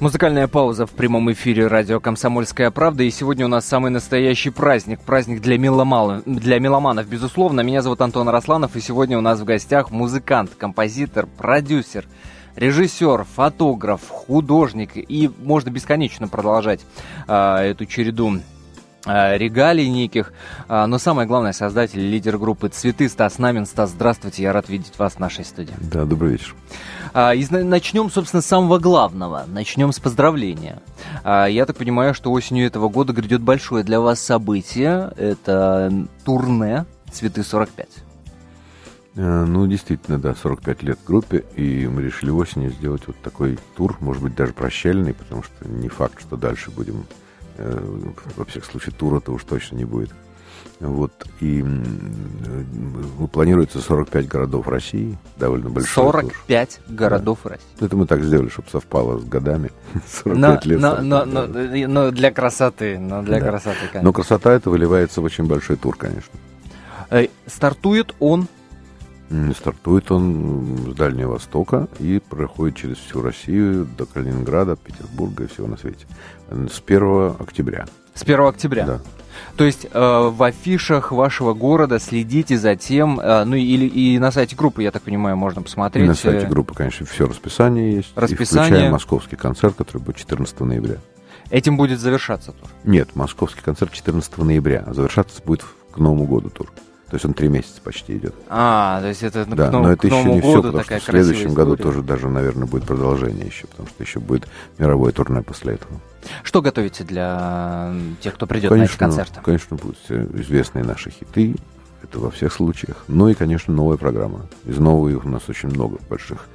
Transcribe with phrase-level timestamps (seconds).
[0.00, 3.02] Музыкальная пауза в прямом эфире радио «Комсомольская правда».
[3.02, 5.00] И сегодня у нас самый настоящий праздник.
[5.00, 6.22] Праздник для, меломал...
[6.24, 7.62] для меломанов, безусловно.
[7.62, 12.04] Меня зовут Антон Росланов, и сегодня у нас в гостях музыкант, композитор, продюсер,
[12.54, 14.90] режиссер, фотограф, художник.
[14.94, 16.82] И можно бесконечно продолжать
[17.26, 18.38] э, эту череду
[19.06, 20.32] регалий неких.
[20.68, 23.66] А, но самое главное, создатель, лидер группы «Цветы» Стас Намин.
[23.66, 25.74] Стас, здравствуйте, я рад видеть вас в нашей студии.
[25.80, 26.54] Да, добрый вечер.
[27.14, 29.44] А, и начнем, собственно, с самого главного.
[29.46, 30.82] Начнем с поздравления.
[31.24, 35.12] А, я так понимаю, что осенью этого года грядет большое для вас событие.
[35.16, 35.92] Это
[36.24, 37.86] турне «Цветы 45».
[39.18, 43.96] Э, ну, действительно, да, 45 лет группе, и мы решили осенью сделать вот такой тур,
[43.98, 47.27] может быть, даже прощальный, потому что не факт, что дальше будем, э,
[48.36, 50.10] во всех случаях, тура-то уж точно не будет.
[50.80, 56.94] Вот, и э, планируется 45 городов России, довольно большой 45 тур.
[56.94, 57.50] городов да.
[57.50, 57.66] России.
[57.80, 59.72] Это мы так сделали, чтобы совпало с годами.
[60.24, 60.80] 45 но, лет.
[60.80, 61.46] Но, но, но,
[61.88, 63.46] но для красоты, но для да.
[63.46, 64.02] красоты, конечно.
[64.02, 66.32] Но красота это выливается в очень большой тур, конечно.
[67.10, 68.46] Э, стартует он
[69.54, 75.66] Стартует он с Дальнего Востока и проходит через всю Россию до Калининграда, Петербурга и всего
[75.66, 76.06] на свете.
[76.50, 77.86] С 1 октября.
[78.14, 78.86] С 1 октября?
[78.86, 79.00] Да.
[79.56, 84.30] То есть э, в афишах вашего города следите за тем, э, ну или и на
[84.30, 86.04] сайте группы, я так понимаю, можно посмотреть.
[86.04, 88.12] И на сайте э, группы, конечно, все расписание есть.
[88.16, 88.68] Расписание.
[88.68, 90.96] И включая московский концерт, который будет 14 ноября.
[91.50, 92.68] Этим будет завершаться тур?
[92.84, 96.70] Нет, московский концерт 14 ноября, а завершаться будет к Новому году тур.
[97.08, 98.34] То есть он три месяца почти идет.
[98.50, 101.02] А, то есть это да, к, но это к еще не все, потому что в
[101.02, 105.74] следующем году тоже даже, наверное, будет продолжение еще, потому что еще будет мировое турне после
[105.74, 105.92] этого.
[106.42, 109.40] Что готовите для тех, кто придет конечно, на эти концерты?
[109.42, 111.56] Конечно, будут известные наши хиты,
[112.02, 113.04] это во всех случаях.
[113.08, 114.46] Ну и, конечно, новая программа.
[114.66, 116.46] Из новых у нас очень много больших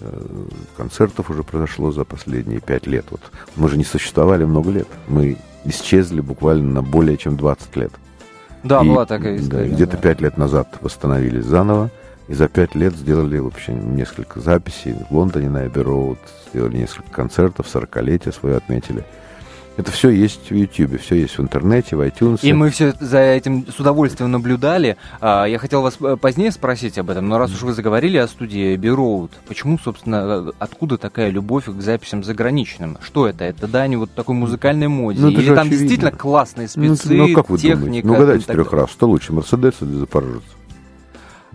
[0.00, 3.06] э, концертов уже произошло за последние пять лет.
[3.10, 3.20] Вот
[3.56, 4.88] мы же не существовали много лет.
[5.08, 7.92] Мы исчезли буквально на более чем 20 лет.
[8.62, 9.68] Да, и, была такая история.
[9.68, 11.90] Да, где-то пять лет назад восстановились заново.
[12.28, 17.10] И за пять лет сделали вообще несколько записей в Лондоне на Эбби Роуд, сделали несколько
[17.10, 19.04] концертов, 40-летие свое отметили.
[19.76, 22.40] Это все есть в YouTube, все есть в интернете, в iTunes.
[22.42, 24.96] И мы все за этим с удовольствием наблюдали.
[25.20, 28.28] А, я хотел вас э, позднее спросить об этом, но раз уж вы заговорили о
[28.28, 28.92] студии Эбби
[29.48, 32.98] почему, собственно, э, откуда такая любовь к записям заграничным?
[33.02, 33.44] Что это?
[33.44, 35.20] Это дань вот такой музыкальной моде?
[35.20, 35.70] Ну, Или там очевидно.
[35.70, 37.80] действительно классные ну, спецы, ну, ну, как вы техника?
[37.80, 38.06] Думаете?
[38.06, 40.42] Ну, гадайте трех раз, что лучше, Мерседес или Запорожец?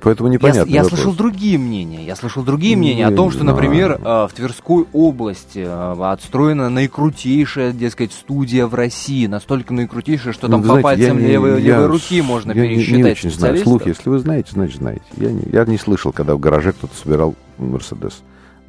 [0.02, 0.70] Поэтому непонятно.
[0.70, 2.06] Я, я слышал другие мнения.
[2.06, 6.70] Я слышал другие мнения не, о том, что, например, э, в Тверской области э, отстроена
[6.70, 9.26] наикрутейшая, дескать, студия в России.
[9.26, 12.62] Настолько наикрутейшая, что там ну, по знаете, пальцам не, левой, я, левой руки можно я
[12.62, 13.88] пересчитать не, не очень знаю слухи.
[13.90, 15.04] Если вы знаете, значит знаете.
[15.18, 18.22] Я не, я не слышал, когда в гараже кто-то собирал Мерседес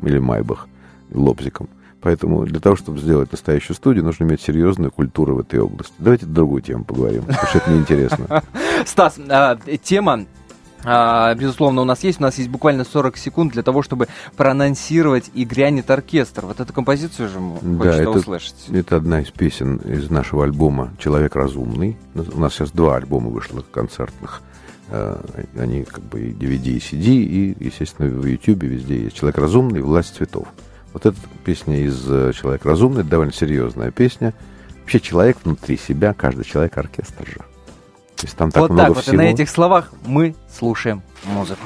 [0.02, 0.66] или Майбах
[1.12, 1.68] лобзиком.
[2.00, 5.92] Поэтому для того, чтобы сделать настоящую студию, нужно иметь серьезную культуру в этой области.
[5.98, 8.42] Давайте другую тему поговорим, потому что это неинтересно.
[8.86, 10.24] Стас, а, тема
[10.84, 12.20] а, безусловно, у нас есть.
[12.20, 16.46] У нас есть буквально 40 секунд для того, чтобы проанонсировать «И грянет оркестр».
[16.46, 18.54] Вот эту композицию же да, хочется это, услышать.
[18.70, 21.96] это одна из песен из нашего альбома «Человек разумный».
[22.14, 24.42] У нас сейчас два альбома вышло концертных.
[24.90, 25.20] А,
[25.58, 29.80] они как бы и DVD, и CD, и, естественно, в YouTube везде есть «Человек разумный.
[29.80, 30.48] Власть цветов».
[30.92, 34.32] Вот эта песня из э, «Человек разумный» довольно серьезная песня.
[34.80, 37.57] Вообще человек внутри себя, каждый человек оркестр же.
[38.18, 39.14] То есть там так вот много так вот, всего.
[39.14, 41.62] и на этих словах мы слушаем музыку.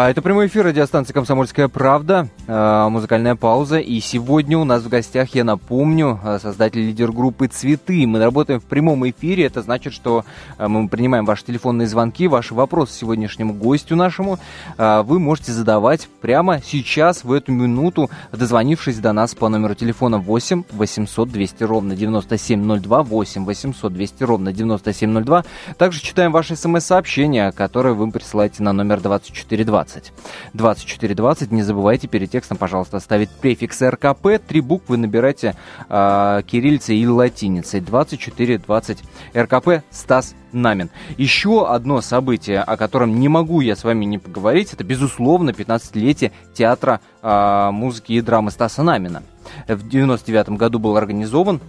[0.00, 3.78] Это прямой эфир радиостанции «Комсомольская правда», а, музыкальная пауза.
[3.78, 8.06] И сегодня у нас в гостях, я напомню, а, создатель лидер группы «Цветы».
[8.06, 9.44] Мы работаем в прямом эфире.
[9.44, 10.24] Это значит, что
[10.58, 14.38] мы принимаем ваши телефонные звонки, ваши вопросы сегодняшнему гостю нашему.
[14.78, 20.62] Вы можете задавать прямо сейчас, в эту минуту, дозвонившись до нас по номеру телефона 8
[20.70, 25.44] 800 200 ровно 9702, 8 800 200 ровно 9702.
[25.76, 30.12] Также читаем ваши смс-сообщения, которые вы присылаете на номер 24 20.
[30.54, 31.50] 2420.
[31.50, 34.38] Не забывайте перед текстом, пожалуйста, ставить префикс РКП.
[34.46, 35.56] Три буквы набирайте
[35.88, 37.80] э, кириллицей или латиницей.
[37.80, 38.98] 2420
[39.34, 40.90] РКП Стас Намин.
[41.16, 46.32] Еще одно событие, о котором не могу я с вами не поговорить, это, безусловно, 15-летие
[46.54, 49.22] театра э, музыки и драмы Стаса Намина.
[49.66, 51.60] В 99 году был организован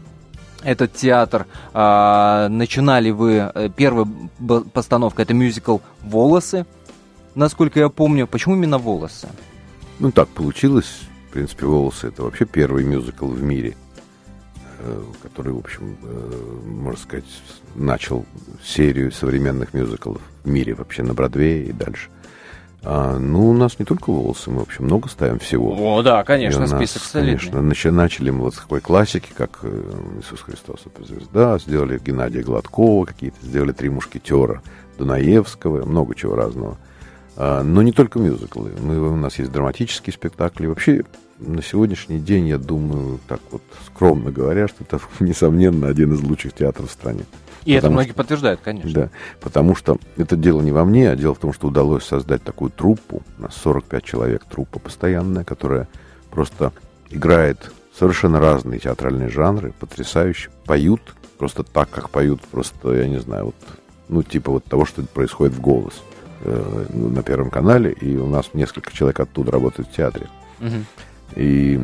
[0.63, 1.47] этот театр.
[1.73, 4.07] Э, начинали вы, э, первая
[4.73, 6.65] постановка, это мюзикл «Волосы»,
[7.35, 8.27] насколько я помню.
[8.27, 9.27] Почему именно волосы?
[9.99, 11.01] Ну, так получилось.
[11.29, 13.75] В принципе, волосы это вообще первый мюзикл в мире,
[14.79, 17.25] э, который, в общем, э, можно сказать,
[17.75, 18.25] начал
[18.63, 22.09] серию современных мюзиклов в мире вообще на Бродвее и дальше.
[22.85, 25.95] А, ну, у нас не только волосы, мы, в общем, много ставим всего.
[25.95, 27.37] О, да, конечно, список солидный.
[27.37, 31.97] Конечно, начали, начали мы вот с такой классики, как э, Иисус Христос, это звезда, сделали
[31.97, 34.61] Геннадия Гладкова какие-то, сделали «Три мушкетера»,
[34.97, 36.77] Дунаевского, много чего разного.
[37.35, 38.71] А, но не только мюзиклы.
[38.79, 40.67] Мы, у нас есть драматические спектакли.
[40.67, 41.03] Вообще,
[41.39, 46.53] на сегодняшний день, я думаю, так вот скромно говоря, что это, несомненно, один из лучших
[46.53, 47.23] театров в стране.
[47.65, 48.91] И это многие что, подтверждают, конечно.
[48.91, 49.09] Да,
[49.39, 52.71] потому что это дело не во мне, а дело в том, что удалось создать такую
[52.71, 55.87] труппу, у нас 45 человек труппа постоянная, которая
[56.29, 56.73] просто
[57.09, 61.01] играет совершенно разные театральные жанры, потрясающе, поют
[61.37, 63.55] просто так, как поют, просто, я не знаю, вот,
[64.09, 66.01] ну, типа вот того, что происходит в голос.
[66.45, 70.27] Э, на Первом канале, и у нас несколько человек оттуда работают в театре.
[70.59, 70.75] Угу.
[71.37, 71.79] И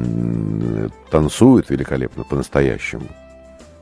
[1.10, 3.08] танцуют великолепно, по-настоящему.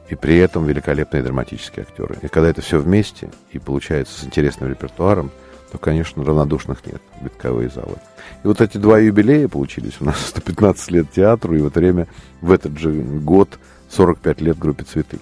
[0.07, 2.17] И при этом великолепные драматические актеры.
[2.21, 5.31] И когда это все вместе и получается с интересным репертуаром,
[5.71, 7.97] то, конечно, равнодушных нет, битковые залы.
[8.43, 9.97] И вот эти два юбилея получились.
[9.99, 12.07] У нас 115 лет театру, и в это время,
[12.41, 13.57] в этот же год,
[13.89, 15.17] 45 лет группе «Цветы».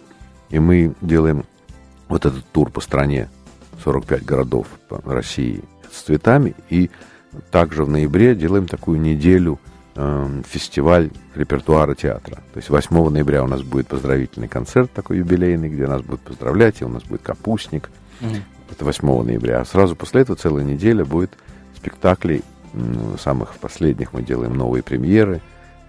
[0.49, 1.45] И мы делаем
[2.09, 3.29] вот этот тур по стране
[3.83, 6.55] 45 городов России с цветами.
[6.69, 6.89] И
[7.51, 9.59] также в ноябре делаем такую неделю
[9.95, 12.35] э, фестиваль репертуара театра.
[12.53, 16.81] То есть 8 ноября у нас будет поздравительный концерт такой юбилейный, где нас будут поздравлять,
[16.81, 17.89] и у нас будет капустник.
[18.21, 18.41] Mm-hmm.
[18.71, 19.61] Это 8 ноября.
[19.61, 21.31] А сразу после этого целая неделя будет
[21.75, 22.43] спектаклей.
[23.19, 25.41] Самых последних мы делаем новые премьеры.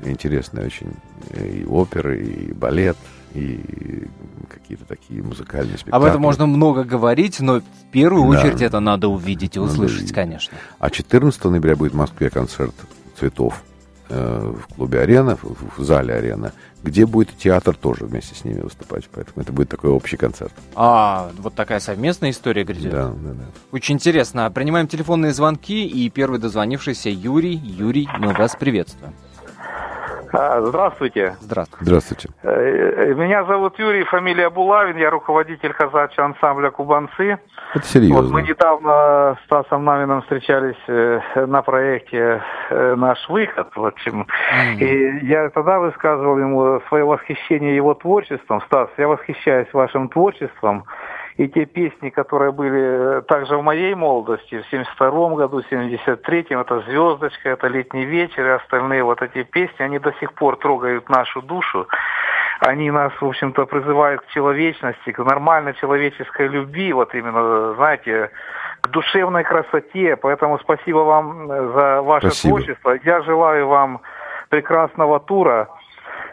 [0.04, 0.92] Интересные очень
[1.34, 2.96] и оперы, и балет,
[3.34, 4.08] и
[4.48, 5.96] какие-то такие музыкальные спектакли.
[5.96, 8.38] Об этом можно много говорить, но в первую да.
[8.38, 10.14] очередь это надо увидеть и услышать, увидеть.
[10.14, 10.56] конечно.
[10.78, 12.74] А 14 ноября будет в Москве концерт
[13.18, 13.62] цветов
[14.08, 16.52] э, в клубе «Арена», в, в зале «Арена»,
[16.82, 19.08] где будет театр тоже вместе с ними выступать.
[19.12, 20.52] Поэтому это будет такой общий концерт.
[20.74, 22.92] А, вот такая совместная история грядет?
[22.92, 23.44] Да, да, да.
[23.72, 24.50] Очень интересно.
[24.50, 27.56] Принимаем телефонные звонки, и первый дозвонившийся Юрий.
[27.56, 29.14] Юрий, мы вас приветствуем.
[30.38, 31.34] А, здравствуйте.
[31.40, 31.84] Здравствуйте.
[31.86, 32.28] Здравствуйте.
[32.42, 37.38] Э, э, меня зовут Юрий, фамилия Булавин, я руководитель казачьего ансамбля «Кубанцы».
[37.74, 38.20] Это серьезно.
[38.20, 43.68] Вот мы недавно с Стасом Навином встречались э, на проекте «Наш выход».
[43.74, 44.26] В общем.
[44.52, 44.78] Mm.
[44.78, 48.60] И я тогда высказывал ему свое восхищение его творчеством.
[48.66, 50.84] Стас, я восхищаюсь вашим творчеством
[51.36, 56.60] и те песни, которые были э, также в моей молодости, в 72 году, в 73-м,
[56.60, 61.10] это «Звездочка», это «Летний вечер» и остальные вот эти песни, они до сих пор трогают
[61.10, 61.86] нашу душу.
[62.60, 68.30] Они нас, в общем-то, призывают к человечности, к нормальной человеческой любви, вот именно, знаете,
[68.80, 70.16] к душевной красоте.
[70.16, 72.56] Поэтому спасибо вам э, за ваше спасибо.
[72.56, 72.98] творчество.
[73.04, 74.00] Я желаю вам
[74.48, 75.68] прекрасного тура.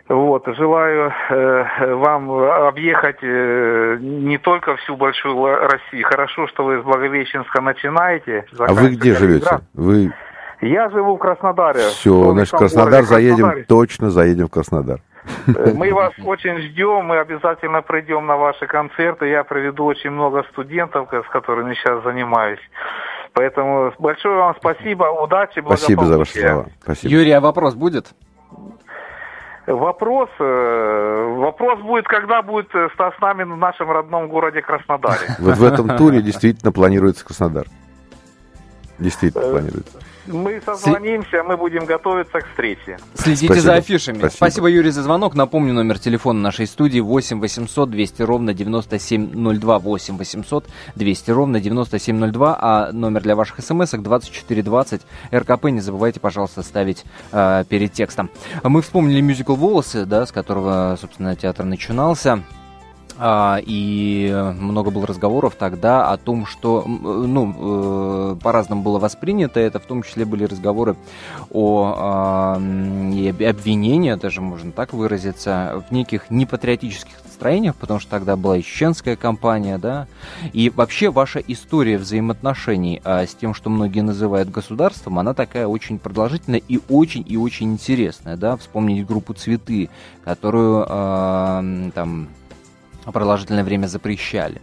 [0.10, 6.05] Вот, желаю э, вам объехать э, не только всю большую Россию.
[6.05, 8.45] Хорошо, что вы с Благовещенска начинаете.
[8.60, 9.62] А вы где живете?
[9.74, 10.12] Вы...
[10.60, 11.79] Я живу в Краснодаре.
[11.79, 13.65] Все, значит, Краснодар заедем, Краснодар.
[13.65, 15.00] точно заедем в Краснодар.
[15.48, 19.27] Э, мы вас очень ждем, мы обязательно придем на ваши концерты.
[19.27, 22.60] Я проведу очень много студентов, с которыми сейчас занимаюсь.
[23.33, 26.65] Поэтому большое вам спасибо, удачи, Спасибо за ваши слова.
[26.81, 27.13] Спасибо.
[27.13, 28.13] Юрий, а вопрос будет?
[29.65, 35.36] Вопрос, э, вопрос будет, когда будет э, Стас Намин в нашем родном городе Краснодаре.
[35.39, 37.67] Вот в этом туре действительно планируется Краснодар.
[39.00, 40.00] Действительно планируется.
[40.27, 42.98] Мы созвонимся, мы будем готовиться к встрече.
[43.13, 43.65] Следите Спасибо.
[43.65, 44.18] за афишами.
[44.20, 44.38] Спасибо.
[44.38, 45.36] Спасибо, Юрий, за звонок.
[45.36, 49.80] Напомню, номер телефона нашей студии 8 800 200 ровно 9702.
[49.80, 50.65] 8 800
[50.96, 52.58] 200 ровно 9702.
[52.60, 55.01] А номер для ваших смс-ок 2420.
[55.34, 58.30] РКП не забывайте, пожалуйста, ставить э, перед текстом.
[58.63, 62.44] Мы вспомнили мюзикл «Волосы», да, с которого, собственно, театр начинался.
[63.17, 69.79] А, и много было разговоров тогда о том, что, ну, э, по-разному было воспринято это,
[69.79, 70.96] в том числе были разговоры
[71.51, 72.58] о
[73.13, 78.63] и обвинения, даже можно так выразиться, в неких непатриотических настроениях, потому что тогда была и
[78.63, 80.08] чеченская кампания, да,
[80.53, 86.00] и вообще ваша история взаимоотношений а, с тем, что многие называют государством, она такая очень
[86.00, 89.89] продолжительная и очень и очень интересная, да, вспомнить группу «Цветы»,
[90.24, 92.29] которую а, там
[93.12, 94.62] продолжительное время запрещали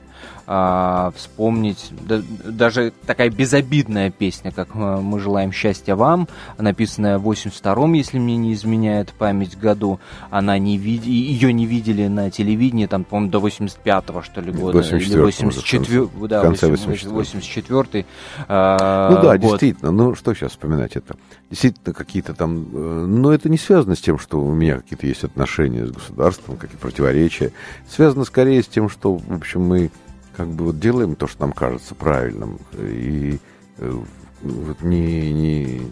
[0.52, 6.26] а, вспомнить да, даже такая безобидная песня, как э, «Мы желаем счастья вам»,
[6.58, 10.00] написанная в 82-м, если мне не изменяет память, году.
[10.28, 11.04] Она не вид...
[11.04, 14.78] Ее не видели на телевидении, там, по-моему, до 85-го, что ли, года.
[14.78, 18.06] 84 84 да, 84 84
[18.48, 19.50] а, Ну да, год.
[19.52, 19.92] действительно.
[19.92, 21.14] Ну, что сейчас вспоминать это?
[21.48, 22.66] Действительно, какие-то там...
[22.72, 26.56] Э, но это не связано с тем, что у меня какие-то есть отношения с государством,
[26.56, 27.52] какие противоречия.
[27.88, 29.92] Связано скорее с тем, что, в общем, мы
[30.40, 33.38] как бы вот делаем то, что нам кажется правильным, и
[33.76, 33.92] э,
[34.40, 35.82] вот не, не,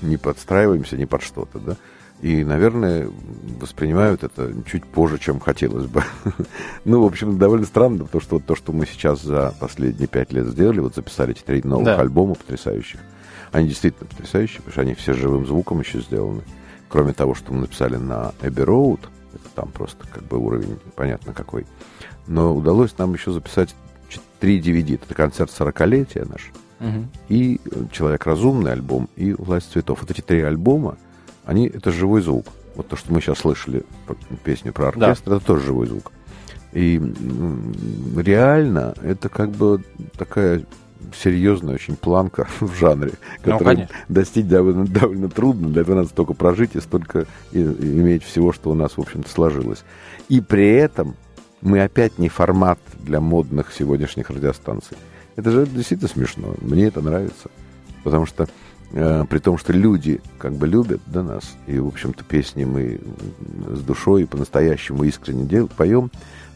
[0.00, 1.76] не подстраиваемся ни под что-то, да,
[2.22, 3.10] и, наверное,
[3.60, 6.04] воспринимают это чуть позже, чем хотелось бы.
[6.84, 10.32] ну, в общем, довольно странно, потому что вот то, что мы сейчас за последние пять
[10.32, 12.00] лет сделали, вот записали эти три новых да.
[12.00, 13.00] альбома потрясающих,
[13.50, 16.42] они действительно потрясающие, потому что они все живым звуком еще сделаны.
[16.88, 19.00] Кроме того, что мы написали на Abbey Road,
[19.34, 21.66] это там просто как бы уровень понятно какой,
[22.28, 23.74] но удалось нам еще записать
[24.40, 24.94] три DVD.
[25.02, 26.52] Это концерт 40-летия наш.
[26.80, 27.06] Угу.
[27.28, 27.60] И
[27.92, 30.00] «Человек разумный» альбом, и «Власть цветов».
[30.02, 30.98] Вот эти три альбома,
[31.44, 32.46] они, это живой звук.
[32.74, 33.84] Вот то, что мы сейчас слышали,
[34.44, 35.36] песню про оркестр, да.
[35.36, 36.12] это тоже живой звук.
[36.72, 37.00] И
[38.16, 39.82] реально это как бы
[40.18, 40.62] такая
[41.14, 45.68] серьезная очень планка в жанре, которую ну, достичь довольно, довольно трудно.
[45.68, 49.00] Для этого надо столько прожить и столько и, и иметь всего, что у нас, в
[49.00, 49.84] общем-то, сложилось.
[50.28, 51.16] И при этом
[51.66, 54.96] мы опять не формат для модных сегодняшних радиостанций.
[55.34, 56.54] Это же действительно смешно.
[56.60, 57.50] Мне это нравится.
[58.04, 58.46] Потому что
[58.92, 63.00] э, при том, что люди как бы любят да, нас, и, в общем-то, песни мы
[63.68, 66.12] с душой и по-настоящему искренне дел, поем,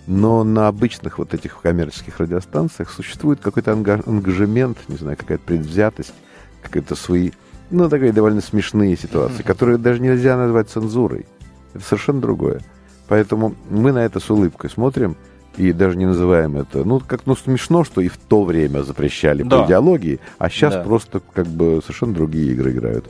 [0.07, 6.15] но на обычных вот этих коммерческих радиостанциях существует какой-то ангажемент, не знаю, какая-то предвзятость,
[6.63, 7.33] какие-то свои,
[7.71, 11.27] ну, такие довольно смешные ситуации, которые даже нельзя назвать цензурой.
[11.75, 12.61] Это совершенно другое.
[13.11, 15.17] Поэтому мы на это с улыбкой смотрим
[15.57, 16.85] и даже не называем это.
[16.85, 19.59] Ну, как ну смешно, что и в то время запрещали да.
[19.59, 20.85] по идеологии, а сейчас да.
[20.85, 23.07] просто как бы совершенно другие игры играют.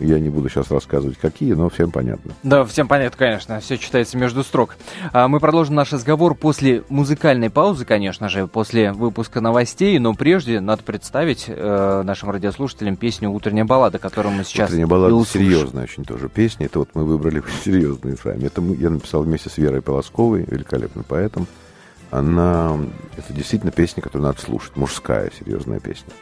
[0.00, 2.32] Я не буду сейчас рассказывать, какие, но всем понятно.
[2.42, 3.60] Да, всем понятно, конечно.
[3.60, 4.76] Все читается между строк.
[5.12, 9.98] А, мы продолжим наш разговор после музыкальной паузы, конечно же, после выпуска новостей.
[9.98, 15.24] Но прежде надо представить э, нашим радиослушателям песню «Утренняя баллада», которую мы сейчас «Утренняя баллада»
[15.26, 16.66] серьезная очень тоже песня.
[16.66, 18.44] Это вот мы выбрали серьезные с вами.
[18.44, 21.46] Это я написал вместе с Верой Полосковой, великолепным поэтом.
[22.10, 22.76] Она...
[23.16, 24.76] Это действительно песня, которую надо слушать.
[24.76, 26.12] Мужская серьезная песня.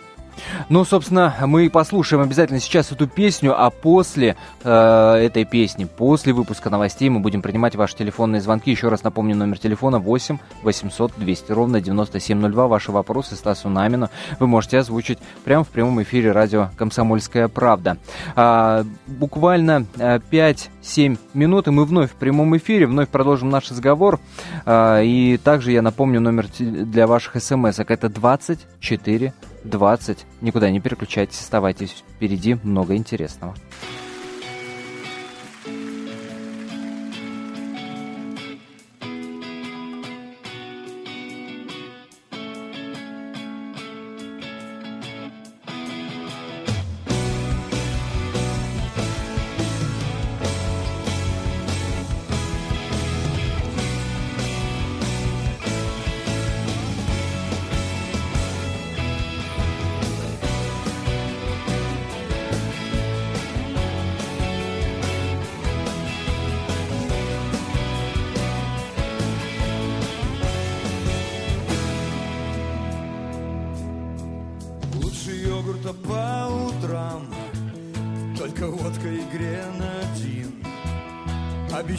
[0.69, 6.71] Ну, собственно, мы послушаем обязательно сейчас эту песню, а после э, этой песни, после выпуска
[6.71, 8.71] новостей мы будем принимать ваши телефонные звонки.
[8.71, 12.67] Еще раз напомню, номер телефона 8 800 200 ровно 9702.
[12.67, 17.99] Ваши вопросы Стасу Намину вы можете озвучить прямо в прямом эфире радио «Комсомольская правда».
[18.37, 24.21] А, буквально 5-7 э, минут, и мы вновь в прямом эфире, вновь продолжим наш разговор.
[24.67, 27.79] А, и также я напомню номер для ваших смс.
[27.79, 29.33] Это 24
[29.65, 30.25] 20.
[30.41, 32.05] Никуда не переключайтесь, оставайтесь.
[32.17, 33.55] Впереди много интересного.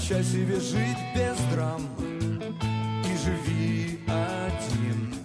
[0.08, 1.82] счастливее жить без драм.
[3.04, 5.15] И живи один.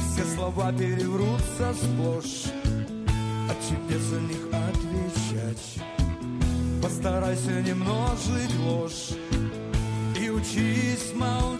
[0.00, 2.46] Все слова переврутся сплошь
[3.48, 5.76] А тебе за них отвечать.
[6.82, 9.10] Постарайся не множить ложь
[10.20, 11.53] И учись молчать.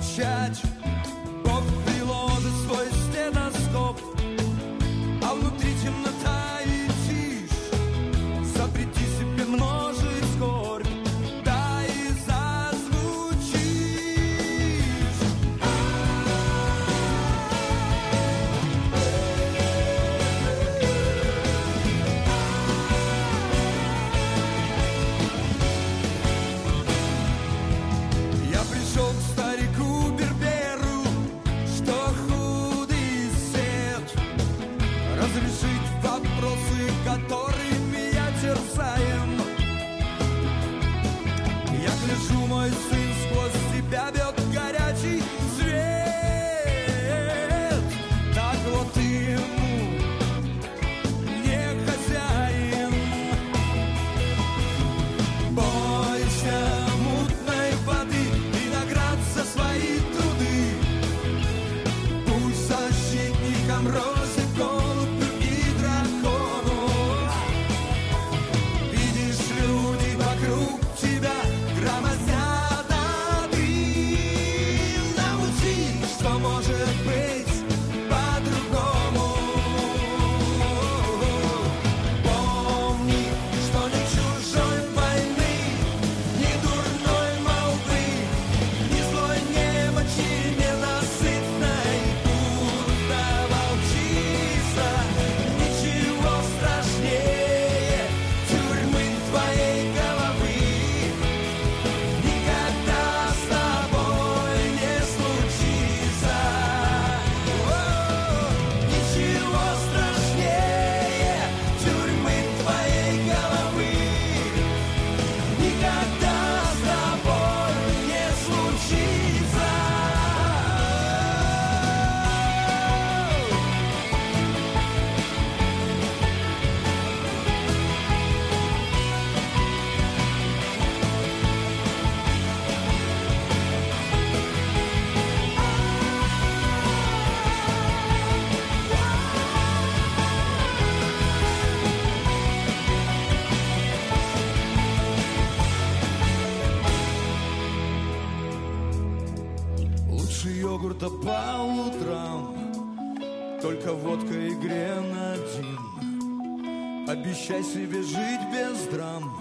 [157.47, 159.39] Обещай себе жить без драм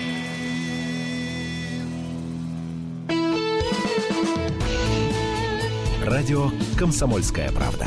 [6.04, 7.86] Радио «Комсомольская правда».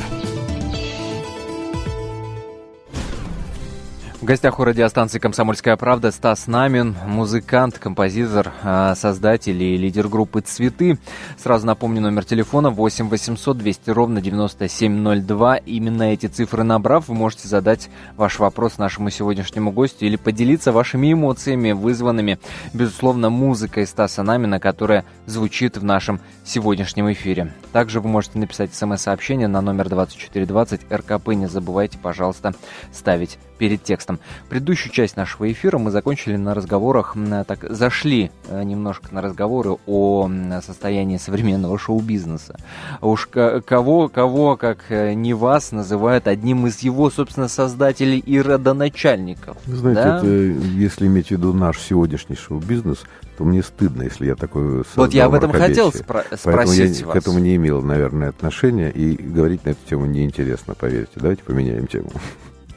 [4.31, 11.01] Гостях у радиостанции «Комсомольская правда» Стас Намин, музыкант, композитор, а, создатель и лидер группы «Цветы».
[11.37, 15.57] Сразу напомню номер телефона 8 800 200 ровно 9702.
[15.57, 21.13] Именно эти цифры набрав, вы можете задать ваш вопрос нашему сегодняшнему гостю или поделиться вашими
[21.13, 22.39] эмоциями, вызванными,
[22.73, 27.53] безусловно, музыкой Стаса Намина, которая звучит в нашем сегодняшнем эфире.
[27.73, 31.31] Также вы можете написать смс-сообщение на номер 2420 РКП.
[31.31, 32.55] Не забывайте, пожалуйста,
[32.93, 34.19] ставить перед текстом.
[34.49, 37.15] Предыдущую часть нашего эфира мы закончили на разговорах,
[37.47, 40.29] так зашли э, немножко на разговоры о
[40.65, 42.57] состоянии современного шоу-бизнеса.
[43.03, 48.41] Уж ко- кого, кого, как э, не вас, называют одним из его, собственно, создателей и
[48.41, 49.59] родоначальников.
[49.67, 50.17] Вы Знаете, да?
[50.17, 53.03] это, если иметь в виду наш сегодняшний шоу-бизнес,
[53.37, 57.03] то мне стыдно, если я такой Вот я об этом хотел спро- Поэтому я спросить
[57.03, 57.13] вас.
[57.13, 61.13] к этому не имел, наверное, отношения, и говорить на эту тему неинтересно, поверьте.
[61.17, 62.11] Давайте поменяем тему.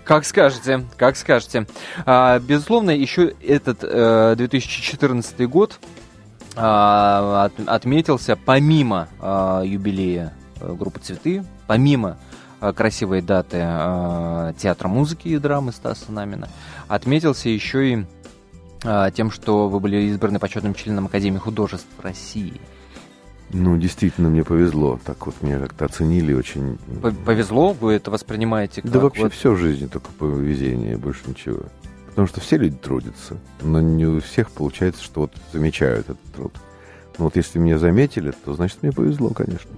[0.03, 1.65] Как скажете, как скажете.
[2.05, 5.79] А, безусловно, еще этот э, 2014 год
[6.55, 12.17] а, от- отметился помимо а, юбилея э, группы «Цветы», помимо
[12.59, 16.49] а, красивой даты а, театра музыки и драмы Стаса Намина,
[16.89, 18.05] отметился еще и
[18.83, 22.59] а, тем, что вы были избраны почетным членом Академии художеств России.
[23.53, 24.99] Ну, действительно, мне повезло.
[25.05, 26.77] Так вот, меня как-то оценили очень.
[27.25, 31.59] Повезло, вы это воспринимаете как Да вообще вот- все в жизни только повезение, больше ничего.
[32.07, 36.53] Потому что все люди трудятся, но не у всех получается, что вот замечают этот труд.
[37.17, 39.71] Ну вот если меня заметили, то значит мне повезло, конечно.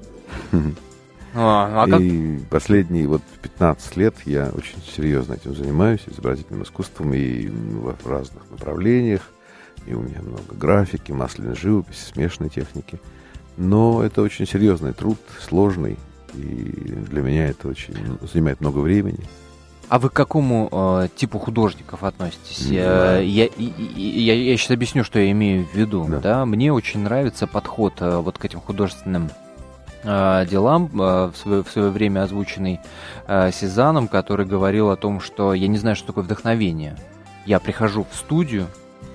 [1.38, 7.14] А, а как- И последние вот 15 лет я очень серьезно этим занимаюсь, изобразительным искусством
[7.14, 9.22] и в разных направлениях.
[9.86, 13.00] И у меня много графики, масляной живописи, смешанной техники.
[13.58, 15.98] Но это очень серьезный труд, сложный.
[16.34, 16.44] И
[17.10, 17.96] для меня это очень
[18.32, 19.20] занимает много времени.
[19.88, 22.68] А вы к какому э, типу художников относитесь?
[22.70, 26.06] Не Э, я, и- я, я сейчас объясню, что я имею в виду.
[26.10, 26.20] Да.
[26.20, 26.46] Да.
[26.46, 29.30] Мне очень нравится подход э, вот к этим художественным
[30.04, 32.80] э, делам, э, в, свое, в свое время озвученный
[33.28, 36.98] э, Сезаном, который говорил о том, что я не знаю, что такое вдохновение.
[37.46, 38.66] Я прихожу в студию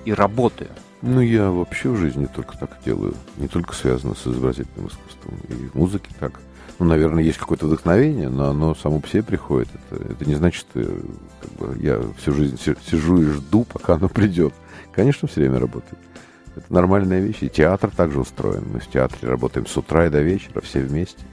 [0.05, 0.69] и работаю.
[1.01, 3.15] Ну, я вообще в жизни только так делаю.
[3.37, 5.35] Не только связано с изобразительным искусством.
[5.49, 6.39] И в музыке так.
[6.79, 9.69] Ну, наверное, есть какое-то вдохновение, но оно само по себе приходит.
[9.89, 10.83] Это, это не значит, что
[11.41, 14.53] как бы, я всю жизнь си- сижу и жду, пока оно придет.
[14.91, 15.97] Конечно, все время работает.
[16.55, 17.37] Это нормальная вещь.
[17.41, 18.63] И театр также устроен.
[18.71, 21.23] Мы в театре работаем с утра и до вечера, все вместе.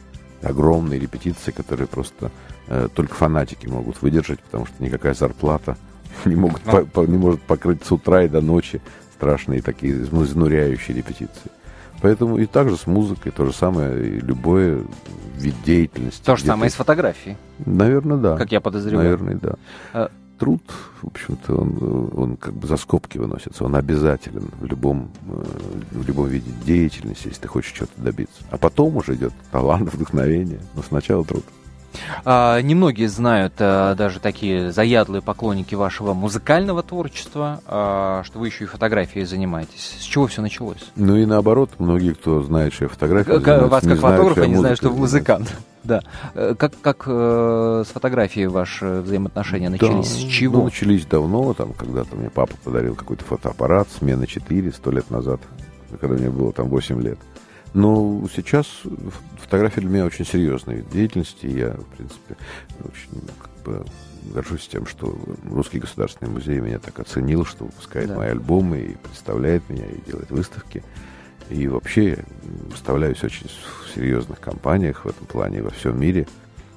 [0.43, 2.31] Огромные репетиции, которые просто
[2.69, 5.77] э, только фанатики могут выдержать, потому что никакая зарплата
[6.25, 8.81] не, могут по- по- не может покрыть с утра и до ночи
[9.19, 11.51] страшные такие изнуряющие репетиции.
[12.01, 14.85] Поэтому и также с музыкой то же самое, и любой
[15.37, 16.25] вид деятельности.
[16.25, 18.37] То же самое и с фотографией, Наверное, да.
[18.37, 19.05] как я подозреваю.
[19.19, 19.55] Наверное, да.
[19.93, 20.63] А- Труд,
[21.03, 25.45] в общем-то, он, он как бы за скобки выносится, он обязателен в любом, э,
[25.91, 28.41] в любом виде деятельности, если ты хочешь чего-то добиться.
[28.53, 31.45] А потом уже идет талант, вдохновение, но сначала труд.
[32.25, 38.65] А, немногие знают, а, даже такие заядлые поклонники вашего музыкального творчества, а, что вы еще
[38.65, 39.97] и фотографией занимаетесь.
[40.01, 40.85] С чего все началось?
[40.97, 44.57] Ну и наоборот, многие, кто знает, что я занимаюсь, Вас не как знают, фотографа, не
[44.57, 45.55] знаю, что вы музыкант.
[45.85, 46.03] Да.
[46.35, 50.09] Э, Как, как э, с фотографией ваши взаимоотношения Да, начались?
[50.09, 50.65] С ну, чего?
[50.65, 55.41] начались давно, там, когда-то мне папа подарил какой-то фотоаппарат, смена 4, сто лет назад,
[56.01, 57.19] когда мне было там 8 лет.
[57.79, 58.67] Но сейчас
[59.41, 61.47] фотография для меня очень серьезный вид деятельности.
[61.47, 62.37] и Я, в принципе,
[62.81, 63.85] очень как бы,
[64.35, 65.17] горжусь тем, что
[65.49, 68.17] Русский государственный музей меня так оценил, что выпускает Да.
[68.17, 70.83] мои альбомы и представляет меня, и делает выставки.
[71.51, 72.25] И вообще
[72.69, 76.27] выставляюсь очень в серьезных компаниях в этом плане во всем мире.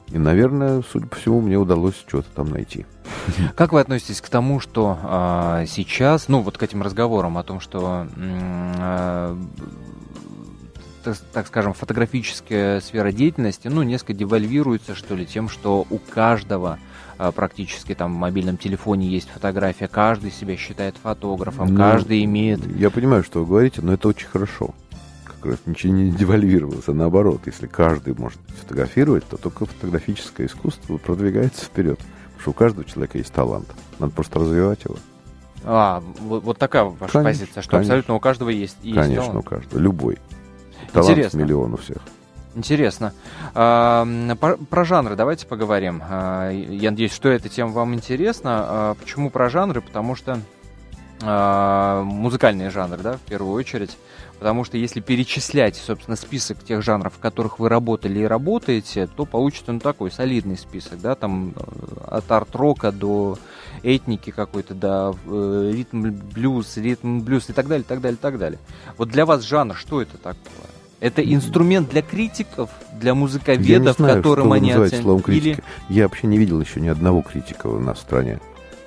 [0.09, 2.85] И, наверное, судя по всему, мне удалось что-то там найти.
[3.55, 7.59] Как вы относитесь к тому, что а, сейчас, ну вот к этим разговорам о том,
[7.59, 9.37] что, а,
[11.03, 16.79] так, так скажем, фотографическая сфера деятельности, ну, несколько девальвируется, что ли, тем, что у каждого
[17.17, 22.59] а, практически там в мобильном телефоне есть фотография, каждый себя считает фотографом, Ну, каждый имеет...
[22.77, 24.73] Я понимаю, что вы говорите, но это очень хорошо.
[25.23, 27.41] Как раз ничего не девальвировалось, а наоборот.
[27.45, 31.97] Если каждый может фотографировать, то только фотографическое искусство продвигается вперед.
[31.97, 33.67] Потому что у каждого человека есть талант.
[33.99, 34.97] Надо просто развивать его.
[35.63, 37.93] А, вот, вот такая ваша Конечно, позиция, что конечно.
[37.93, 39.45] абсолютно у каждого есть, есть Конечно, талант.
[39.45, 39.79] у каждого.
[39.79, 40.17] Любой.
[40.93, 41.37] Талант Интересно.
[41.37, 41.97] миллион у всех.
[42.53, 43.13] Интересно.
[43.53, 44.35] Про,
[44.69, 46.01] про жанры давайте поговорим.
[46.03, 48.65] А, Я надеюсь, что эта тема вам интересна.
[48.67, 49.81] А, Почему про жанры?
[49.81, 50.37] Потому что
[51.23, 53.97] а, музыкальные жанры, да, в первую очередь.
[54.39, 59.25] Потому что если перечислять, собственно, список тех жанров, в которых вы работали и работаете, то
[59.25, 61.61] получится ну, такой солидный список, да, там э,
[62.07, 63.37] от арт-рока до
[63.83, 68.59] этники какой-то, до э, ритм-блюз, ритм-блюз и так далее, так далее, так далее.
[68.97, 70.80] Вот для вас жанр, что это такое?
[71.01, 75.01] Это инструмент для критиков, для Я не музыковедов, знаю, которым что они оценят?
[75.03, 75.63] словом Или критика.
[75.89, 78.39] Я вообще не видел еще ни одного критика у нас в стране.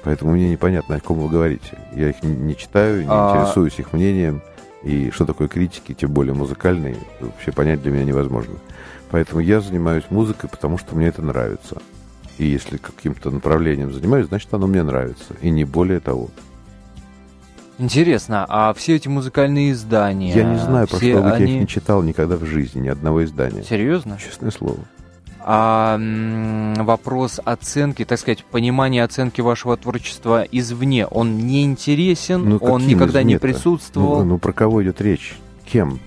[0.05, 1.77] Поэтому мне непонятно, о ком вы говорите.
[1.94, 4.42] Я их не, не читаю, не А- интересуюсь их мнением.
[4.85, 8.55] И что такое критики, тем более музыкальные, вообще понять для меня невозможно.
[9.11, 11.79] Поэтому я занимаюсь музыкой, потому что мне это нравится.
[12.38, 15.35] И если каким-то направлением занимаюсь, значит, оно мне нравится.
[15.40, 16.29] И не более того.
[17.78, 20.32] Интересно, а все эти музыкальные издания...
[20.32, 21.58] я не знаю, про что вы, я их они...
[21.60, 23.62] не читал никогда в жизни, ни одного издания.
[23.62, 24.18] Серьезно?
[24.18, 24.78] Честное слово.
[25.46, 25.98] А
[26.78, 33.22] вопрос оценки, так сказать, понимания оценки вашего творчества извне, он не интересен, Ну, он никогда
[33.22, 34.20] не присутствовал.
[34.20, 35.34] Ну, ну, про кого идет речь?
[35.66, 35.98] Кем?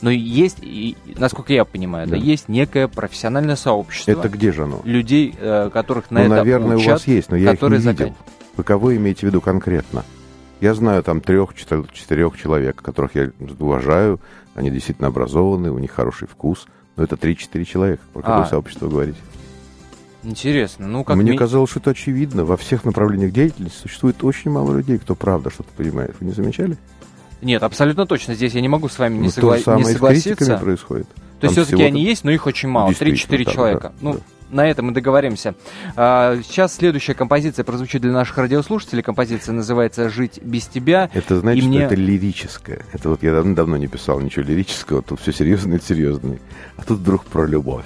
[0.00, 2.16] Но есть, и, насколько я понимаю, да.
[2.16, 2.22] Да.
[2.22, 4.80] есть некое профессиональное сообщество Это где же оно?
[4.84, 7.68] людей, э, которых на ну, это наверное, учат, у вас есть, но я их не
[7.68, 7.90] видел.
[7.90, 8.14] закан-
[8.56, 10.04] Вы кого имеете в виду конкретно?
[10.60, 14.20] Я знаю там трех, четырех, четырех человек, которых я уважаю.
[14.54, 16.66] Они действительно образованы, у них хороший вкус.
[16.96, 18.02] Но это три-четыре человека.
[18.12, 18.46] Про какое А.
[18.46, 19.18] сообщество вы говорите?
[20.22, 22.44] Интересно, ну как Мне ми- казалось, что это очевидно.
[22.44, 26.14] Во всех направлениях деятельности существует очень мало людей, кто правда что-то понимает.
[26.20, 26.78] Вы не замечали?
[27.42, 28.34] Нет, абсолютно точно.
[28.34, 29.96] Здесь я не могу с вами не, Ну, согла- то же самое не и с
[29.96, 30.34] согласиться.
[30.36, 31.08] критиками происходит.
[31.40, 32.92] То есть все-таки они есть, но их очень мало.
[32.92, 33.88] 3-4 да, человека.
[33.88, 34.18] да, ну, да.
[34.50, 35.54] На этом мы договоримся.
[35.96, 39.02] А, сейчас следующая композиция прозвучит для наших радиослушателей.
[39.02, 41.10] Композиция называется «Жить без тебя».
[41.12, 42.84] Это, знаете, И что мне- это лирическое.
[42.92, 46.38] Это вот я давно, давно не писал ничего лирического, тут все серьезное, серьезное.
[46.76, 47.84] А тут вдруг про любовь.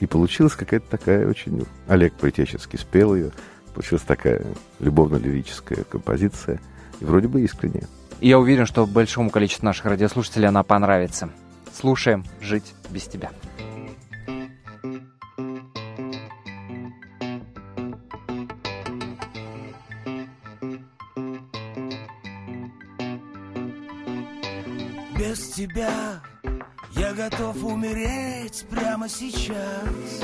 [0.00, 1.66] И получилась какая-то такая очень...
[1.88, 3.30] Олег Притеческий спел ее.
[3.74, 4.42] Получилась такая
[4.80, 6.60] любовно-лирическая композиция.
[7.00, 7.86] И вроде бы искренняя.
[8.20, 11.30] И я уверен, что большому количеству наших радиослушателей она понравится.
[11.78, 13.30] Слушаем «Жить без тебя».
[25.28, 26.22] Без тебя
[26.92, 30.22] я готов умереть прямо сейчас.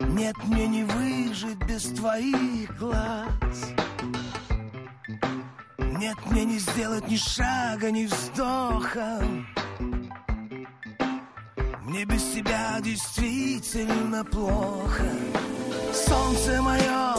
[0.00, 3.72] Нет, мне не выжить без твоих глаз.
[5.76, 9.22] Нет, мне не сделать ни шага, ни вздоха.
[11.82, 15.10] Мне без тебя действительно плохо.
[15.92, 17.16] Солнце мое,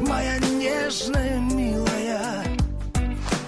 [0.00, 1.91] моя нежная, милая.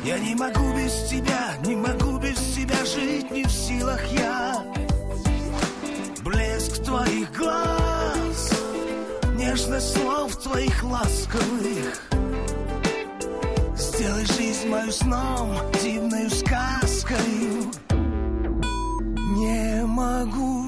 [0.04, 4.62] Я не могу без тебя, не могу без тебя жить, не в силах я.
[6.22, 8.52] Блеск твоих глаз,
[9.34, 12.10] нежность слов твоих ласковых.
[13.74, 17.70] Сделай жизнь мою сном, дивною сказкою.
[19.38, 20.63] Не могу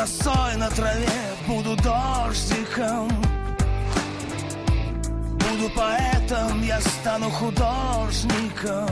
[0.00, 1.08] росой на траве,
[1.46, 3.08] буду дождиком.
[5.44, 8.88] Буду поэтом, я стану художником.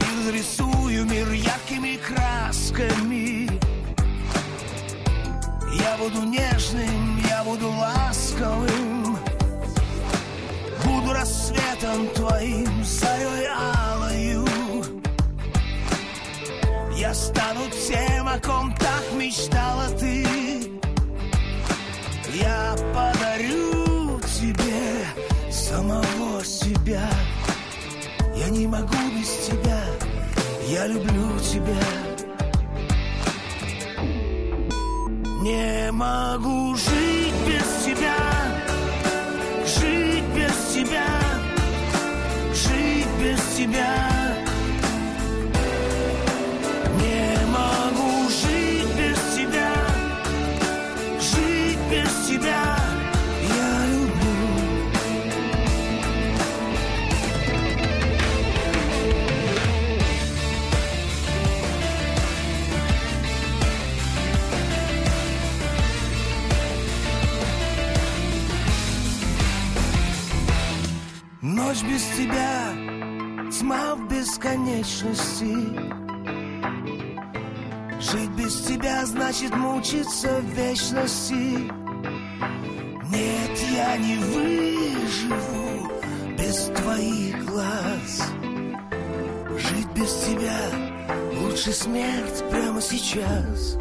[0.00, 3.48] И разрисую мир яркими красками.
[5.74, 9.16] Я буду нежным, я буду ласковым.
[10.84, 14.01] Буду рассветом твоим, зарей алою.
[17.12, 20.26] Я стану тем, о ком так мечтала ты.
[22.32, 27.06] Я подарю тебе самого себя.
[28.34, 29.78] Я не могу без тебя,
[30.68, 31.84] я люблю тебя.
[35.42, 38.16] Не могу жить без тебя,
[39.66, 41.06] жить без тебя,
[42.54, 44.11] жить без тебя.
[71.72, 72.74] Ночь без тебя,
[73.50, 75.56] тьма в бесконечности.
[77.98, 81.72] Жить без тебя значит мучиться в вечности.
[83.10, 85.90] Нет, я не выживу
[86.36, 88.22] без твоих глаз.
[89.56, 90.60] Жить без тебя
[91.40, 93.78] лучше смерть прямо сейчас.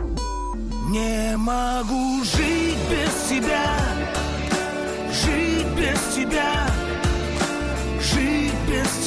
[0.88, 3.66] Не могу жить без тебя,
[5.12, 6.71] жить без тебя,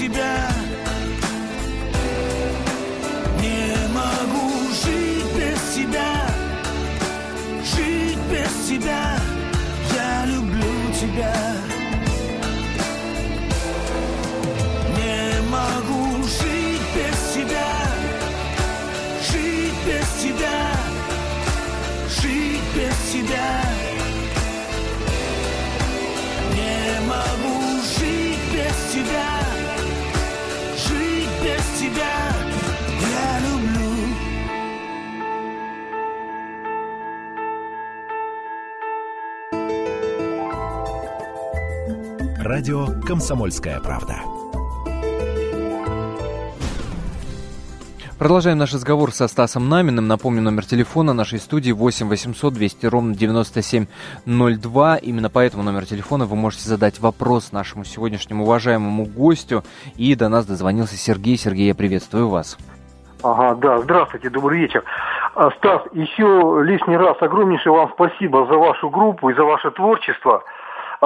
[0.04, 0.48] тебя.
[3.40, 6.28] Не могу жить без тебя,
[7.64, 9.18] жить без тебя.
[9.94, 11.73] Я люблю тебя.
[42.54, 44.14] Радио «Комсомольская правда».
[48.16, 50.06] Продолжаем наш разговор со Стасом Наминым.
[50.06, 54.96] Напомню, номер телефона нашей студии 8 800 200 ровно 9702.
[54.98, 59.64] Именно по этому номеру телефона вы можете задать вопрос нашему сегодняшнему уважаемому гостю.
[59.96, 61.36] И до нас дозвонился Сергей.
[61.36, 62.56] Сергей, я приветствую вас.
[63.24, 64.84] Ага, да, здравствуйте, добрый вечер.
[65.34, 70.44] А, Стас, еще лишний раз огромнейшее вам спасибо за вашу группу и за ваше творчество.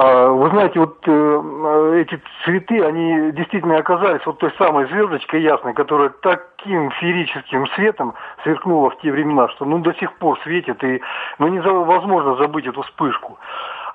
[0.01, 5.73] А, Вы знаете, вот э, эти цветы, они действительно оказались вот той самой звездочкой ясной,
[5.73, 11.01] которая таким феерическим светом сверкнула в те времена, что ну до сих пор светит, и
[11.37, 13.37] ну невозможно забыть эту вспышку.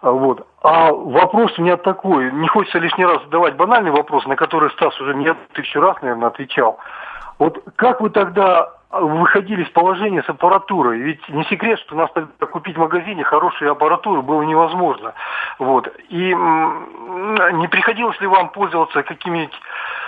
[0.02, 0.46] А, Вот.
[0.62, 5.00] А вопрос у меня такой, не хочется лишний раз задавать банальный вопрос, на который Стас
[5.00, 6.78] уже не тысячу раз, наверное, отвечал.
[7.38, 11.00] Вот как вы тогда выходили из положения с аппаратурой?
[11.00, 15.14] Ведь не секрет, что у нас тогда купить в магазине хорошую аппаратуру было невозможно.
[15.58, 15.88] Вот.
[16.10, 19.54] И не приходилось ли вам пользоваться какими-нибудь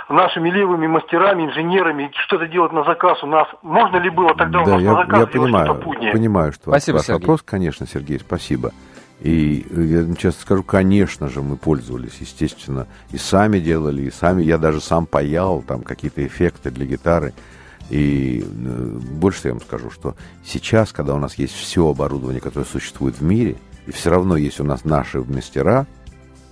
[0.08, 3.48] нашими левыми мастерами, инженерами, что-то делать на заказ у нас?
[3.62, 6.12] Можно ли было тогда у Да, нас я, на заказ я делать понимаю, что-то путнее?
[6.12, 7.20] понимаю, что Спасибо, ваш Сергей.
[7.22, 8.70] вопрос, конечно, Сергей, спасибо.
[9.20, 14.58] И я часто скажу, конечно же, мы пользовались, естественно, и сами делали, и сами, я
[14.58, 17.32] даже сам паял там какие-то эффекты для гитары.
[17.88, 22.66] И э, больше я вам скажу, что сейчас, когда у нас есть все оборудование, которое
[22.66, 25.86] существует в мире, и все равно есть у нас наши мастера,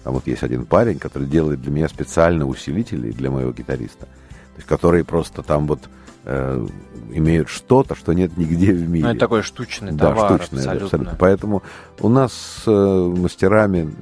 [0.04, 4.56] а вот есть один парень, который делает для меня специально усилители для моего гитариста, то
[4.56, 5.80] есть которые просто там вот
[6.24, 6.66] э,
[7.12, 9.04] имеют что-то, что нет нигде в мире.
[9.04, 10.86] Ну, это такой штучный да, товар, штучный, абсолютно.
[10.86, 11.16] абсолютно.
[11.18, 11.62] Поэтому
[12.00, 13.92] у нас с э, мастерами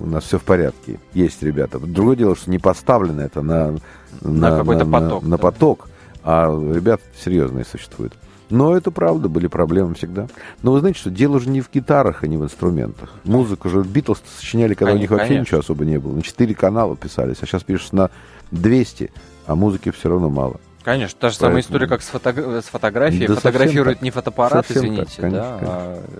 [0.00, 1.00] у нас все в порядке.
[1.12, 1.78] Есть ребята.
[1.78, 3.72] Другое дело, что не поставлено это на,
[4.20, 5.22] на, на какой-то поток.
[5.22, 5.88] На, на поток,
[6.22, 8.14] а ребята серьезные существуют.
[8.50, 10.28] Но это правда, были проблемы всегда.
[10.62, 13.10] Но вы знаете, что дело же не в гитарах, а не в инструментах.
[13.24, 15.42] Музыку же Битлз сочиняли, когда конечно, у них вообще конечно.
[15.42, 16.14] ничего особо не было.
[16.14, 18.10] На 4 канала писались, а сейчас пишешь на
[18.50, 19.10] 200,
[19.46, 20.60] а музыки все равно мало.
[20.84, 21.48] Конечно, та же Поэтому...
[21.50, 22.60] самая история, как с, фото...
[22.60, 23.26] с фотографией.
[23.26, 25.74] Да Фотографирует не фотоаппарат, совсем извините, так, конечно, да, конечно.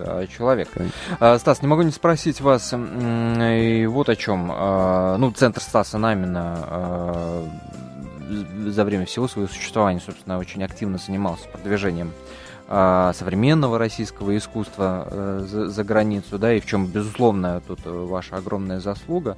[0.06, 0.68] А, а человек.
[1.20, 4.50] А, Стас, не могу не спросить вас и вот о чем.
[4.50, 7.48] А, ну, центр Стаса Намина а,
[8.66, 12.12] за время всего своего существования, собственно, очень активно занимался продвижением
[12.66, 17.90] а, современного российского искусства а, за, за границу, да, и в чем, безусловно, тут э,
[17.90, 19.36] ваша огромная заслуга.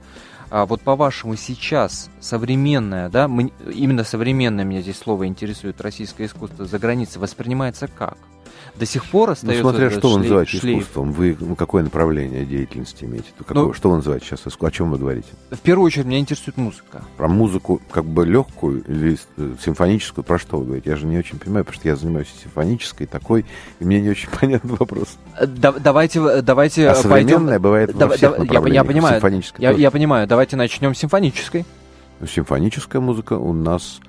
[0.50, 6.78] А вот по-вашему сейчас современное, да, именно современное меня здесь слово интересует, российское искусство за
[6.78, 8.16] границей воспринимается как?
[8.78, 9.62] До сих пор остается...
[9.62, 10.80] Ну, смотря что вы называете шлейф.
[10.80, 11.12] искусством.
[11.12, 13.28] Вы ну, какое направление деятельности имеете?
[13.38, 14.40] Какое, ну, что вы называете сейчас?
[14.46, 15.28] О чем вы говорите?
[15.50, 17.02] В первую очередь меня интересует музыка.
[17.16, 20.24] Про музыку как бы легкую или э, симфоническую?
[20.24, 20.90] Про что вы говорите?
[20.90, 23.46] Я же не очень понимаю, потому что я занимаюсь симфонической такой,
[23.80, 25.16] и мне не очень понятен вопрос.
[25.38, 29.22] Э, да, давайте, э, давайте а современная бывает да, во всех да, я, я понимаю,
[29.58, 30.26] я, я понимаю.
[30.26, 31.64] Давайте начнем с симфонической.
[32.20, 34.00] Ну, симфоническая музыка у нас...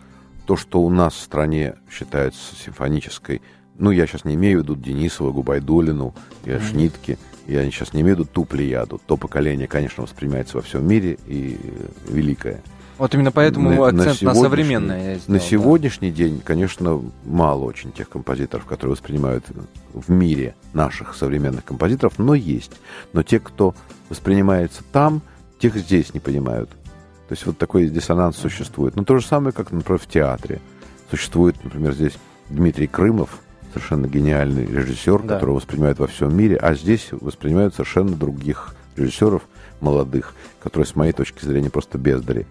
[0.46, 3.42] То, что у нас в стране считается симфонической
[3.78, 6.14] ну, я сейчас не имею в виду Денисова, Губайдулину,
[6.44, 6.70] mm-hmm.
[6.70, 7.18] Шнитки,
[7.48, 9.00] я сейчас не имею в виду ту плеяду.
[9.06, 11.58] То поколение, конечно, воспринимается во всем мире и
[12.10, 12.62] великое.
[12.98, 15.20] Вот именно поэтому на, акцент на, на современное.
[15.20, 16.18] Сделал, на сегодняшний да.
[16.18, 19.46] день, конечно, мало очень тех композиторов, которые воспринимают
[19.94, 22.72] в мире наших современных композиторов, но есть.
[23.14, 23.76] Но те, кто
[24.10, 25.22] воспринимается там,
[25.60, 26.70] тех здесь не понимают.
[26.70, 28.96] То есть вот такой диссонанс существует.
[28.96, 30.60] Но то же самое, как, например, в театре.
[31.12, 32.14] Существует, например, здесь
[32.50, 33.42] Дмитрий Крымов,
[33.74, 35.36] совершенно гениальный режиссер, да.
[35.36, 39.44] которого воспринимают во всем мире, а здесь воспринимают совершенно других режиссеров
[39.80, 42.46] молодых, которые, с моей точки зрения, просто бездари.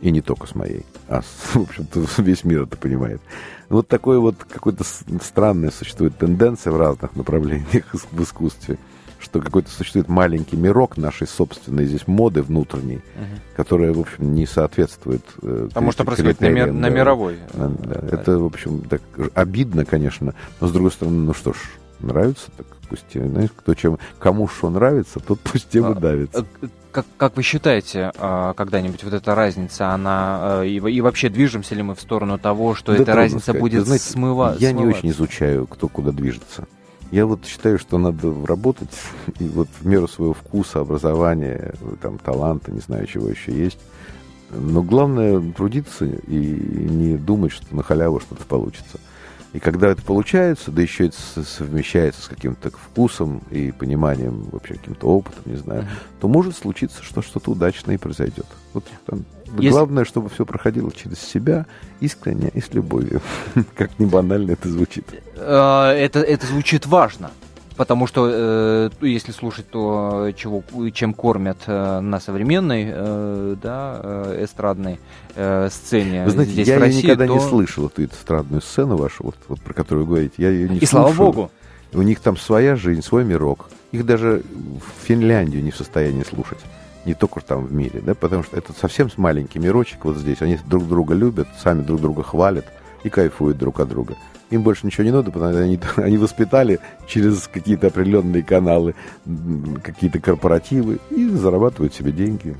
[0.00, 1.20] И не только с моей, а,
[1.52, 3.20] в общем-то, весь мир это понимает.
[3.68, 4.84] Вот такой вот какой-то
[5.22, 8.78] странная существует тенденция в разных направлениях в искусстве
[9.22, 13.40] что какой-то существует маленький мирок нашей собственной здесь моды внутренней, угу.
[13.56, 15.22] которая, в общем, не соответствует...
[15.42, 17.38] Э, а может происходить на, мир, на мировой.
[17.54, 18.00] Да, да.
[18.00, 18.16] Да.
[18.16, 19.02] Это, в общем, так
[19.34, 21.56] обидно, конечно, но, с другой стороны, ну что ж,
[22.00, 26.40] нравится, так пусть, знаешь, кто чем, кому что нравится, тот пусть тем и а, давится.
[26.62, 31.74] А, как, как вы считаете, а, когда-нибудь вот эта разница, она и, и вообще движемся
[31.74, 33.60] ли мы в сторону того, что да эта разница сказать.
[33.60, 36.66] будет знаете, смыва, Я не очень изучаю, кто куда движется.
[37.12, 38.88] Я вот считаю, что надо работать
[39.38, 43.78] и вот в меру своего вкуса, образования, там, таланта, не знаю, чего еще есть.
[44.50, 48.98] Но главное трудиться и не думать, что на халяву что-то получится.
[49.52, 55.08] И когда это получается, да еще это совмещается с каким-то вкусом и пониманием, вообще каким-то
[55.08, 56.20] опытом, не знаю, mm-hmm.
[56.20, 58.46] то может случиться, что что-то удачное и произойдет.
[58.72, 59.26] Вот там,
[59.56, 59.70] Если...
[59.70, 61.66] главное, чтобы все проходило через себя,
[62.00, 63.20] искренне и с любовью.
[63.74, 65.04] как не банально это звучит.
[65.36, 67.30] Э, это, это звучит важно.
[67.76, 74.44] Потому что, э, если слушать то, чего, чем кормят э, на современной, э, да, э,
[74.44, 75.00] эстрадной
[75.34, 77.32] э, сцене Вы знаете, здесь я в России, никогда то...
[77.32, 80.34] не слышал эту эстрадную сцену вашу, вот, вот про которую вы говорите.
[80.36, 81.14] Я ее не И слушаю.
[81.14, 81.50] слава богу.
[81.94, 83.68] У них там своя жизнь, свой мирок.
[83.90, 86.58] Их даже в Финляндию не в состоянии слушать.
[87.04, 90.40] Не только там в мире, да, потому что это совсем маленький мирочек вот здесь.
[90.40, 92.66] Они друг друга любят, сами друг друга хвалят
[93.02, 94.14] и кайфуют друг от друга.
[94.50, 98.94] Им больше ничего не надо, потому что они, они воспитали через какие-то определенные каналы,
[99.82, 102.56] какие-то корпоративы и зарабатывают себе деньги.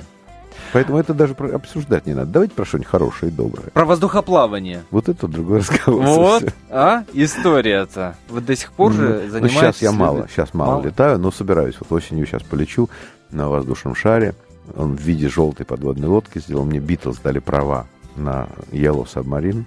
[0.72, 2.30] Поэтому это даже обсуждать не надо.
[2.30, 3.70] Давайте про что-нибудь хорошее и доброе.
[3.72, 4.82] Про воздухоплавание.
[4.90, 6.04] Вот это другой разговор.
[6.04, 7.04] Вот, а?
[7.12, 8.16] История-то.
[8.28, 9.42] Вы до сих пор же ну, занимаетесь...
[9.42, 11.74] Ну, сейчас я мало, сейчас мало, мало летаю, но собираюсь.
[11.78, 12.88] Вот осенью сейчас полечу
[13.32, 14.34] на воздушном шаре.
[14.76, 16.64] Он в виде желтой подводной лодки сделал.
[16.64, 19.64] Мне Битлз дали права на Yellow Submarine.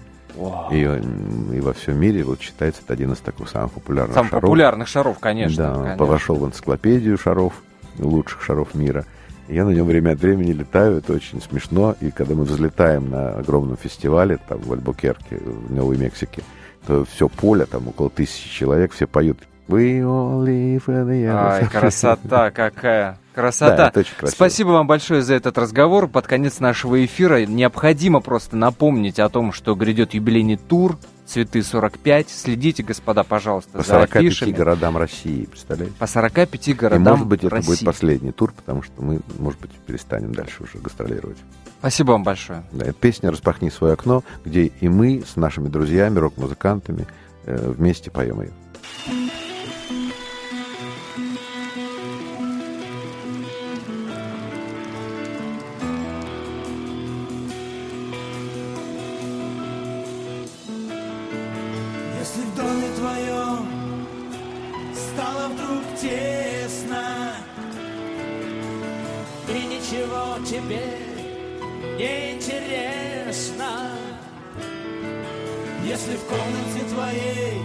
[0.72, 4.42] И, и во всем мире вот считается это один из таких самых популярных Самых шаров.
[4.42, 5.64] популярных шаров, конечно.
[5.64, 6.06] Да, конечно.
[6.06, 7.54] вошел в энциклопедию шаров,
[8.00, 9.06] лучших шаров мира.
[9.48, 11.96] Я на нем время от времени летаю, это очень смешно.
[12.02, 16.42] И когда мы взлетаем на огромном фестивале, там в Альбукерке, в Новой Мексике,
[16.86, 19.38] то все поле, там около тысячи человек, все поют
[19.68, 23.18] We all live in the Ай, красота какая.
[23.34, 23.76] Красота.
[23.76, 24.36] Да, это очень красиво.
[24.36, 26.08] Спасибо вам большое за этот разговор.
[26.08, 32.28] Под конец нашего эфира необходимо просто напомнить о том, что грядет юбилейный тур «Цветы 45».
[32.30, 34.52] Следите, господа, пожалуйста, По за 45 афишами.
[34.52, 35.94] городам России, представляете?
[35.98, 37.68] По 45 И городам может быть, это России.
[37.68, 41.38] будет последний тур, потому что мы, может быть, перестанем дальше уже гастролировать.
[41.80, 42.64] Спасибо вам большое.
[42.72, 47.08] Да, песня «Распахни свое окно», где и мы с нашими друзьями, рок-музыкантами
[47.46, 48.52] э, вместе поем ее.
[75.88, 77.62] Если в комнате твоей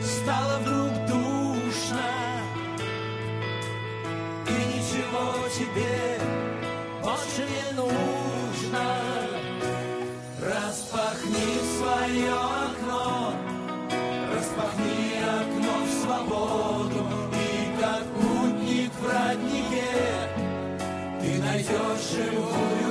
[0.00, 2.08] стало вдруг душно
[4.46, 6.18] И ничего тебе
[7.02, 8.84] больше не нужно
[10.40, 13.34] Распахни свое окно
[14.34, 19.92] Распахни окно в свободу И как путник в роднике
[21.20, 22.87] Ты найдешь живую